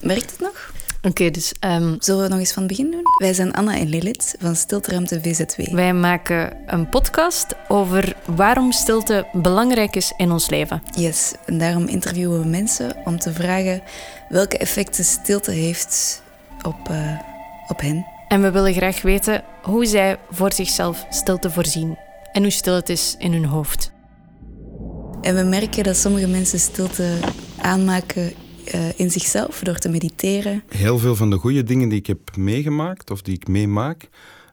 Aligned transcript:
Werkt 0.00 0.30
het 0.30 0.40
nog? 0.40 0.72
Oké, 1.02 1.30
dus 1.30 1.52
ehm, 1.60 1.94
Zullen 1.98 2.22
we 2.22 2.28
nog 2.28 2.38
eens 2.38 2.52
van 2.52 2.62
het 2.62 2.70
begin 2.70 2.90
doen? 2.90 3.02
Wij 3.18 3.32
zijn 3.32 3.52
Anna 3.52 3.76
en 3.76 3.88
Lilith 3.88 4.34
van 4.40 4.56
Stilteruimte 4.56 5.20
VZW. 5.20 5.74
wij 5.74 5.94
maken 5.94 6.56
een 6.66 6.88
podcast 6.88 7.54
over 7.68 8.16
waarom 8.26 8.72
stilte 8.72 9.26
belangrijk 9.32 9.96
is 9.96 10.12
in 10.16 10.30
ons 10.30 10.50
leven. 10.50 10.82
Yes, 10.96 11.32
en 11.46 11.58
daarom 11.58 11.86
interviewen 11.86 12.40
we 12.40 12.46
mensen 12.46 12.96
om 13.04 13.18
te 13.18 13.32
vragen 13.32 13.82
welke 14.28 14.58
effecten 14.58 15.04
stilte 15.04 15.50
heeft 15.50 16.22
op, 16.62 16.88
eh, 16.90 17.18
op 17.68 17.80
hen. 17.80 18.06
En 18.28 18.42
we 18.42 18.50
willen 18.50 18.74
graag 18.74 19.02
weten 19.02 19.44
hoe 19.62 19.86
zij 19.86 20.18
voor 20.30 20.52
zichzelf 20.52 21.06
stilte 21.08 21.50
voorzien 21.50 21.98
en 22.32 22.42
hoe 22.42 22.50
stil 22.50 22.74
het 22.74 22.88
is 22.88 23.14
in 23.18 23.32
hun 23.32 23.44
hoofd. 23.44 23.92
En 25.20 25.34
we 25.34 25.42
merken 25.42 25.84
dat 25.84 25.96
sommige 25.96 26.28
mensen 26.28 26.58
stilte 26.58 27.18
aanmaken 27.60 28.32
eh, 28.70 28.80
in 28.96 29.10
zichzelf 29.10 29.60
door 29.62 29.78
te 29.78 29.88
mediteren. 29.88 30.62
Heel 30.68 30.98
veel 30.98 31.16
van 31.16 31.30
de 31.30 31.36
goede 31.36 31.64
dingen 31.64 31.88
die 31.88 31.98
ik 31.98 32.06
heb 32.06 32.36
meegemaakt 32.36 33.10
of 33.10 33.22
die 33.22 33.34
ik 33.34 33.48
meemaak, 33.48 34.08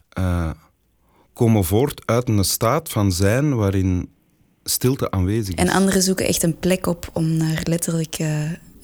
eh, 0.09 0.49
komen 1.33 1.63
voort 1.63 2.01
uit 2.05 2.29
een 2.29 2.43
staat 2.43 2.89
van 2.89 3.11
zijn 3.11 3.55
waarin 3.55 4.09
stilte 4.63 5.11
aanwezig 5.11 5.55
is. 5.55 5.63
En 5.63 5.69
anderen 5.69 6.01
zoeken 6.01 6.25
echt 6.25 6.43
een 6.43 6.59
plek 6.59 6.87
op 6.87 7.09
om 7.13 7.37
naar 7.37 7.61
letterlijk 7.63 8.17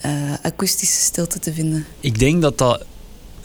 eh, 0.01 0.33
akoestische 0.41 1.01
stilte 1.01 1.39
te 1.39 1.53
vinden. 1.53 1.85
Ik 1.99 2.19
denk 2.19 2.41
dat 2.41 2.57
dat 2.57 2.85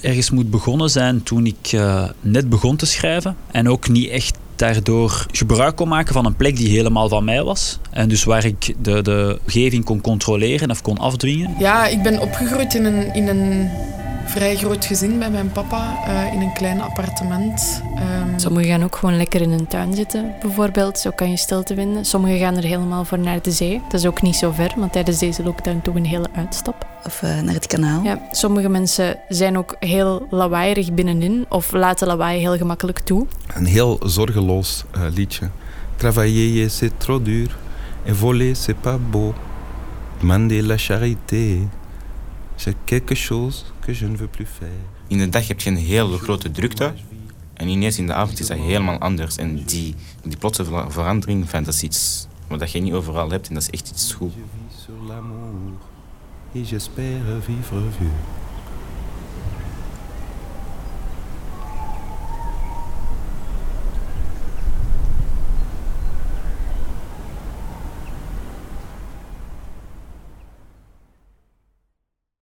ergens 0.01 0.30
moet 0.30 0.51
begonnen 0.51 0.91
zijn 0.91 1.23
toen 1.23 1.46
ik 1.46 1.73
eh, 1.73 2.09
net 2.21 2.48
begon 2.48 2.77
te 2.77 2.87
schrijven. 2.87 3.37
En 3.51 3.68
ook 3.68 3.88
niet 3.88 4.09
echt 4.09 4.38
daardoor 4.59 5.27
gebruik 5.33 5.77
kon 5.77 5.88
maken 5.88 6.15
van 6.15 6.27
een 6.27 6.37
plek 6.37 6.56
die 6.56 6.69
helemaal 6.69 7.09
van 7.09 7.24
mij 7.24 7.42
was. 7.42 7.78
En 7.91 8.09
dus 8.09 8.24
waar 8.24 8.45
ik 8.45 8.74
de, 8.79 9.02
de 9.02 9.38
omgeving 9.42 9.84
kon 9.84 10.01
controleren 10.01 10.70
of 10.70 10.82
kon 10.82 10.98
afdwingen. 10.98 11.55
Ja, 11.59 11.87
ik 11.87 12.02
ben 12.02 12.20
opgegroeid 12.20 12.74
in 12.74 12.84
een, 12.84 13.15
in 13.15 13.29
een 13.29 13.70
vrij 14.27 14.57
groot 14.57 14.85
gezin 14.85 15.19
bij 15.19 15.30
mijn 15.30 15.53
papa, 15.53 15.97
eh, 16.07 16.33
in 16.33 16.41
een 16.41 16.53
klein 16.53 16.80
appartement. 16.80 17.82
Ehm, 17.96 18.38
Sommigen 18.38 18.71
gaan 18.71 18.83
ook 18.85 18.96
gewoon 18.96 19.16
lekker 19.16 19.41
in 19.41 19.51
een 19.51 19.66
tuin 19.66 19.95
zitten, 19.95 20.33
bijvoorbeeld. 20.41 20.99
Zo 20.99 21.10
kan 21.10 21.30
je 21.30 21.37
stilte 21.37 21.74
vinden. 21.74 22.05
Sommigen 22.05 22.38
gaan 22.38 22.57
er 22.57 22.63
helemaal 22.63 23.05
voor 23.05 23.18
naar 23.18 23.43
de 23.43 23.51
zee. 23.51 23.80
Dat 23.88 24.01
is 24.01 24.07
ook 24.07 24.23
niet 24.23 24.37
zo 24.37 24.51
ver, 24.51 24.73
want 24.77 24.93
tijdens 24.93 25.18
deze 25.18 25.43
lockdown 25.43 25.80
toch 25.83 25.95
een 25.95 26.05
hele 26.07 26.29
uitstap. 26.35 26.87
Of 27.05 27.23
eh, 27.23 27.41
naar 27.41 27.55
het 27.55 27.66
kanaal. 27.66 28.02
Ja, 28.02 28.18
sommige 28.30 28.68
mensen 28.68 29.18
zijn 29.29 29.59
ook 29.59 29.77
heel 29.79 30.27
lawaaierig 30.30 30.93
binnenin 30.93 31.46
of 31.49 31.73
laten 31.73 32.07
lawaai 32.07 32.40
heel 32.40 32.57
gemakkelijk 32.57 32.99
toe. 32.99 33.27
Een 33.55 33.66
heel 33.66 34.01
zorgeloos 34.05 34.85
eh, 34.93 35.01
liedje. 35.15 35.49
Travailler 35.96 36.71
c'est 36.71 36.93
trop 36.99 37.24
dur, 37.24 37.57
et 38.05 38.16
voler 38.16 38.57
c'est 38.57 38.80
pas 38.80 38.96
beau. 39.11 39.33
Demander 40.21 40.63
la 40.63 40.77
charité, 40.77 41.68
c'est 42.57 42.76
quelque 42.85 43.15
chose 43.15 43.65
que 43.80 43.93
je 43.95 44.07
ne 44.07 44.16
veux 44.16 44.29
plus 44.30 44.49
faire. 44.59 44.80
In 45.09 45.18
de 45.18 45.29
dag 45.29 45.49
heb 45.49 45.60
je 45.60 45.71
een 45.71 45.76
hele 45.76 46.18
grote 46.18 46.51
drukte. 46.51 46.95
En 47.54 47.68
ineens 47.68 47.99
in 47.99 48.07
de 48.07 48.12
avond 48.15 48.40
is 48.40 48.46
dat 48.46 48.59
helemaal 48.59 48.99
anders. 48.99 49.37
En 49.37 49.65
die, 49.65 49.95
die 50.23 50.37
plotse 50.37 50.65
ver- 50.65 50.93
verandering, 50.93 51.49
van, 51.51 51.62
dat 51.65 51.74
is 51.74 51.82
iets 51.82 52.27
wat 52.49 52.59
dat 52.59 52.73
je 52.73 52.80
niet 52.80 52.93
overal 52.93 53.30
hebt. 53.30 53.49
En 53.49 53.54
dat 53.54 53.62
is 53.62 53.71
echt 53.71 53.88
iets 53.90 54.12
goed. 54.12 54.32
Je 54.34 54.40
vis 54.68 54.82
sur 54.82 54.95
l'amour, 55.09 55.54
et 56.54 56.68
j'espère 56.68 57.40
vivre 57.40 57.80
vieux. 57.99 58.12